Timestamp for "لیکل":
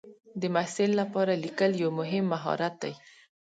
1.43-1.71